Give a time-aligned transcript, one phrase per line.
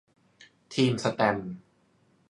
[0.73, 1.51] ทีมแสตมป์